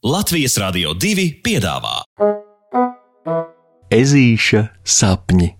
[0.00, 1.98] Latvijas Rādio 2 piedāvā
[3.92, 5.50] Ezīša sapņi.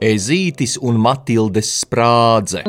[0.00, 2.64] Ezītis un Matildes sprādze.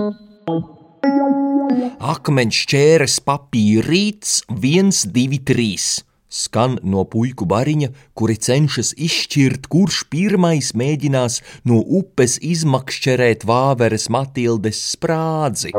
[2.12, 6.02] Akmeņš ķēres papīrīts, viens, divi, trīs.
[6.32, 11.38] Skan no puiku bariņa, kuri cenšas izšķirt, kurš pirmais mēģinās
[11.70, 15.72] no upes izmakšķerēt vāveres Matildes sprādzi.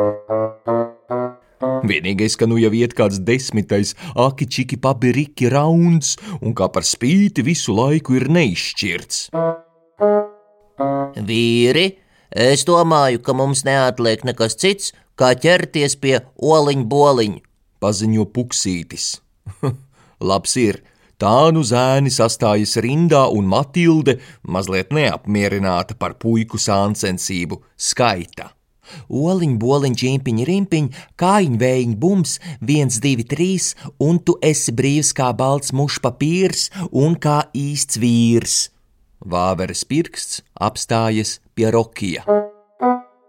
[1.91, 7.77] Vienīgais, ka nu jau iet kāds desmitais akičiki papiriki rauns, un kā par spīti visu
[7.77, 9.27] laiku ir neizšķirts.
[11.28, 11.86] Vīri,
[12.33, 17.42] es domāju, ka mums neatliek nekas cits, kā ķerties pie oliņa boliņa.
[17.82, 19.06] paziņo puksītis.
[20.30, 20.78] Labs ir,
[21.18, 28.52] tā nu zēni sastājas rindā, un Matilde, mazliet neapmierināta par puiku sāncensību, skaita.
[29.08, 30.88] Oliņ, boliņ, čimpiņ, rimpiņ,
[31.20, 37.16] kājiņ, vējiņ, bums, viens, divi, trīs, un tu esi brīvs kā balts mušs papīrs un
[37.16, 38.58] kā īsts vīrs.
[39.22, 42.26] Vāveres pirksts apstājas pie rokija.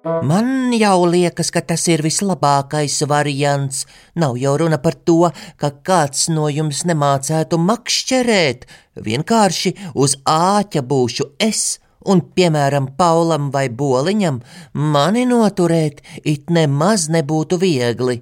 [0.04, 3.86] Man jau liekas, ka tas ir vislabākais variants.
[4.20, 8.66] Nav jau runa par to, ka kāds no jums nemācētu makšķerēt.
[9.00, 14.42] Vienkārši uz āķa būšu es, un, piemēram, Paulam vai Boliņam,
[14.76, 18.20] mani noturēt it nemaz nebūtu viegli.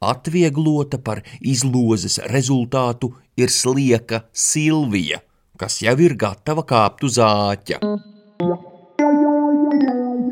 [0.00, 5.20] Atvieglota par izlozes rezultātu ir slieka Silvija,
[5.60, 7.84] kas jau ir gatava kāpt uz āķa.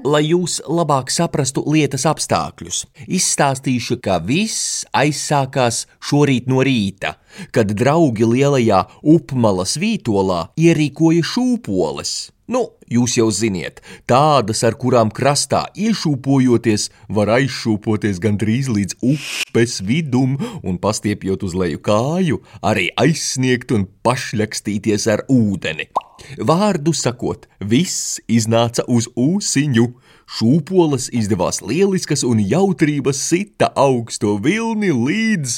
[0.00, 7.18] Lai jūs labāk saprastu lietas apstākļus, izstāstīšu, ka viss aizsākās šorīt no rīta,
[7.52, 12.14] kad draugi lielajā upmalas vītolā ierīkoja šūpoles.
[12.50, 20.38] Nu, jūs jau ziniet, tādas, ar kurām krastā iešūpojoties, var aizšūpoties gandrīz līdz upes vidum
[20.64, 25.92] un pastiepjot uz leju kāju, arī aizsniegt un pašļakstīties ar ūdeni.
[26.38, 29.86] Vārdu sakot, viss iznāca uz ūsiņu.
[30.30, 35.56] Šūpoles izdevās lieliskas un jautrības sita augsto vilni līdz.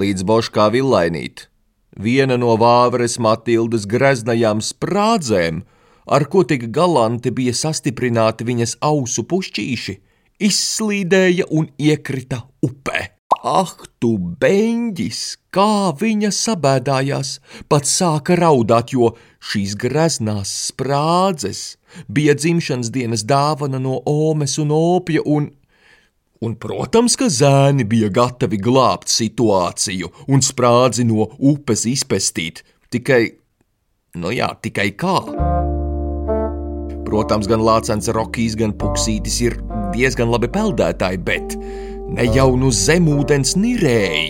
[0.00, 1.46] Līdz boškā villainīt.
[2.00, 5.62] Viena no Vāveres Matildas greznajām sprādzēm,
[6.06, 9.96] ar ko tik galanti bija sastiprināti viņas ausu pušķīši,
[10.50, 13.19] izslīdēja un iekrita upē.
[13.40, 17.38] Ah, tu beņģis, kā viņa sabēdājās,
[17.72, 25.24] pat sāka raudāt, jo šīs greznās sprādzes bija dzimšanas dienas dāvana no Omes un Opja,
[25.24, 25.48] un,
[26.44, 32.60] un, protams, ka zēni bija gatavi glābt situāciju un sprādzi no upes izpestīt,
[32.92, 33.22] tikai,
[34.20, 35.16] nu jā, tikai kā.
[37.08, 39.62] Protams, gan Lācens Rokijs, gan Puksītis ir
[39.96, 41.56] diezgan labi peldētāji, bet
[42.16, 44.28] ne jau nu zemūdens nirēji.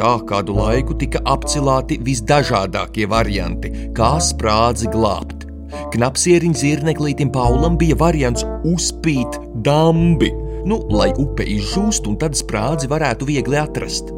[0.00, 5.44] Tā kādu laiku tika apcilāti visdažādākie varianti, kā sprādzi glābt.
[5.92, 10.30] Knapsieriņa zirneklītim Paulam bija variants uzpīt dambi,
[10.64, 14.14] nu, lai upe izžūst un tad sprādzi varētu viegli atrast.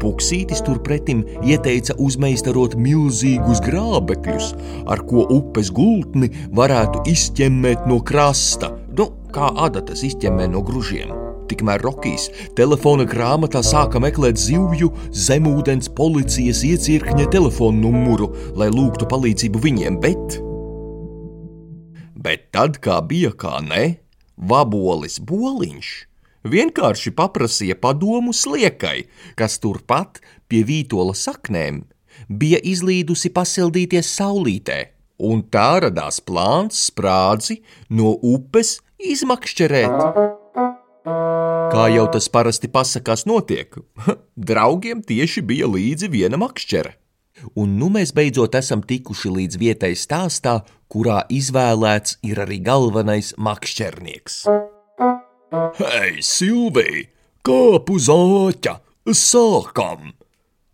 [0.00, 4.50] Puksītis turpretim ieteica uzmeistarot milzīgus grābekļus,
[4.88, 11.25] ar ko upes gultni varētu izķemmēt no krasta, nu, kā adatas izķemmē no gružiem.
[11.50, 12.26] Tikmēr Rokijs
[12.58, 20.40] telefona grāmatā sāka meklēt zivju zemūdens policijas iecirkņa telefonu numuru, lai lūgtu palīdzību viņiem, bet.
[22.26, 23.98] Bet tad, kā bija kā ne,
[24.36, 25.92] vabolis boliņš
[26.46, 29.06] vienkārši paprasīja padomu sliekai,
[29.38, 30.20] kas turpat
[30.50, 31.82] pie vītola saknēm
[32.28, 34.78] bija izlīdusi pasildīties saulītē,
[35.18, 40.45] un tā radās plāns sprādzi no upes izmakšķerēt.
[41.06, 43.76] Kā jau tas parasti pasakās, notiek,
[44.48, 46.96] draugiem tieši bija līdzi viena makšķere.
[47.60, 50.56] Un nu mēs beidzot esam tikuši līdz vietai stāstā,
[50.90, 54.40] kurā izvēlēts ir arī galvenais makšķernieks.
[55.78, 57.06] Hei, Silvija,
[57.46, 58.78] kāp uz āķa,
[59.14, 60.10] sākam!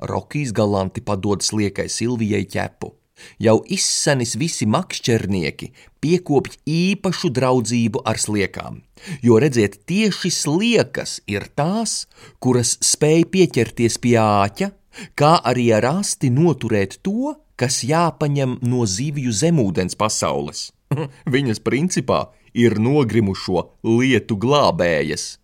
[0.02, 2.94] Rokijs galanti padod sliekai Silvijai ķepu.
[3.42, 5.68] Jau izsenis visi makšķernieki
[6.02, 8.80] piekopj īpašu draudzību ar sliekām,
[9.22, 12.06] jo redziet, tieši sliekas ir tās,
[12.42, 14.72] kuras spēj pieķerties pie āķa,
[15.18, 20.70] kā arī ar asti noturēt to, kas jāpaņem no zivju zemūdens pasaules.
[21.34, 25.36] Viņas principā ir nogrimušo lietu glābējas.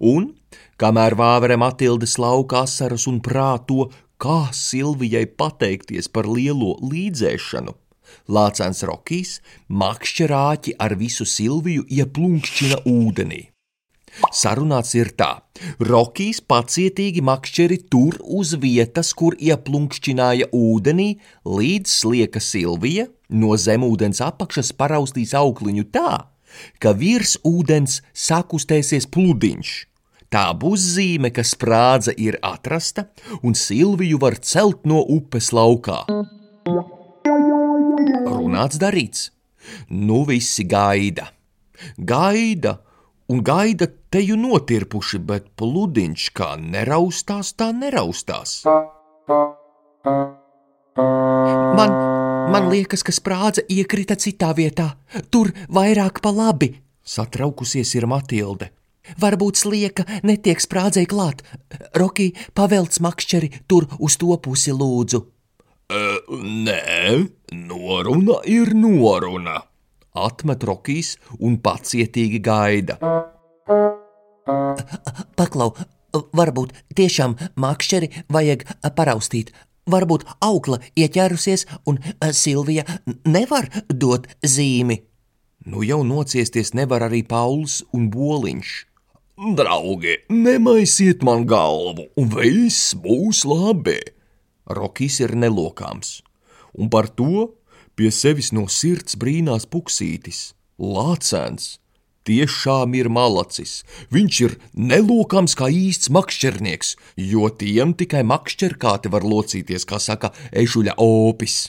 [0.00, 0.32] Un,
[0.80, 3.90] kamēr vāvere Matilde slauka asaras un prāto,
[4.22, 7.74] kā Silvijai pateikties par lielo līdzēšanu.
[8.32, 9.38] Lācēns Rokijs
[9.68, 13.42] makšķerāķi ar visu Silviju ieplunkšķina ūdenī.
[14.34, 15.28] Sarunāts ir tā:
[15.84, 21.10] Rokijs pacietīgi makšķeri tur uz vietas, kur ieplunkšķināja ūdenī,
[21.44, 26.14] līdz slieka Silvija no zemūdens apakšas paraustīs aukliņu tā,
[26.80, 29.76] ka virs ūdens sakustēsies pludiņš.
[30.28, 33.06] Tā būs zīme, ka sprādze ir atrasta
[33.40, 36.02] un Silviju var celt no upes laukā.
[38.28, 39.30] Runāts darīts.
[39.88, 41.30] Nu visi gaida.
[41.96, 42.76] Gaida
[43.32, 48.62] un gaida teju notirpuši, bet pludiņš kā neraustās, tā neraustās.
[51.78, 51.92] Man,
[52.52, 54.90] man liekas, ka sprādze iekrita citā vietā,
[55.32, 58.72] tur vairāk pa labi, satraukusies ir Matilde.
[59.20, 61.42] Varbūt slieka netiek sprādzei klāt.
[61.96, 65.24] Roki, pavelc makšķeri tur uz to pusi lūdzu.
[65.88, 66.00] E,
[66.68, 67.28] nē,
[67.68, 69.62] noruna ir noruna,
[70.12, 72.98] atmet Rokijs un pacietīgi gaida.
[75.38, 75.72] Paklau,
[76.36, 78.66] varbūt tiešām makšķeri vajag
[78.96, 79.54] paraustīt.
[79.88, 82.00] Varbūt aukla ieķērusies un
[82.36, 82.84] Silvija
[83.24, 85.00] nevar dot zīmi.
[85.68, 88.87] Nu jau nociesties nevar arī Pauls un Boliņš.
[89.38, 94.00] Draugi, nemaisiet man galvu, un viss būs labi.
[94.66, 96.24] Rokijs ir nelokāms,
[96.74, 97.44] un par to
[97.94, 100.56] pie sevis no sirds brīnās puksītis.
[100.82, 101.76] Lācēns
[102.26, 103.84] tiešām ir malacis.
[104.10, 106.96] Viņš ir nelokams kā īsts makšķernieks,
[107.30, 111.68] jo tiem tikai makšķerkāti var locīties, kā saka ežuļa opis.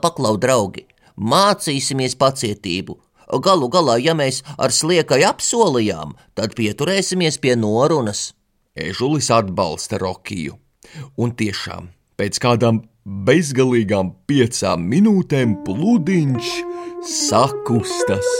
[0.00, 0.88] Paklau, draugi,
[1.20, 2.96] mācīsimies pacietību,
[3.42, 8.32] Galu galā, ja mēs ar sliekai apsolījām, tad pieturēsimies pie norunas.
[8.74, 10.56] Ežulis atbalsta Rokiju,
[11.16, 16.50] un tiešām pēc kādām bezgalīgām piecām minūtēm pludiņš
[17.04, 18.30] sakustas.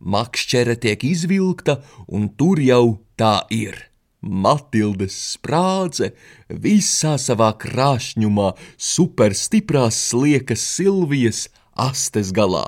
[0.00, 3.76] Makšķere tiek izvilkta, un tur jau tā ir.
[4.20, 6.10] Matildes sprādze
[6.48, 12.66] visā savā krāšņumā, superstiprās sliekas Silvijas astes galā.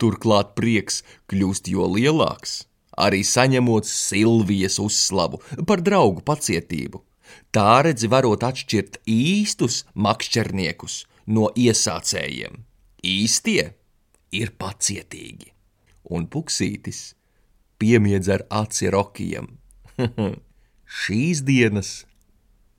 [0.00, 2.64] Turklāt prieks kļūst jo lielāks,
[2.96, 7.02] arī saņemot Silvijas uzslavu par draugu pacietību.
[7.52, 12.62] Tā redzi varot atšķirt īstus makšķerniekus no iesācējiem.
[13.06, 13.72] Īstie
[14.34, 15.52] ir pacietīgi,
[16.10, 17.14] un puksītis
[17.78, 19.56] piemiedz ar aci rokijam.
[21.00, 22.04] Šīs dienas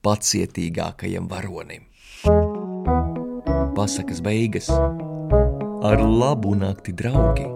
[0.06, 1.84] pacietīgākajam varonim.
[3.76, 4.70] Pasakas beigas
[5.82, 7.46] ar labu nakti, draugi!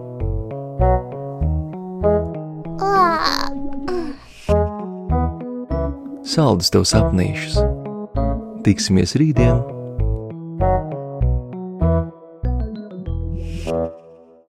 [6.33, 7.59] Saldus tev sapnīšus!
[8.63, 9.72] Tiksimies rītdien!